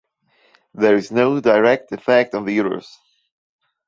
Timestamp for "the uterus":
2.45-2.99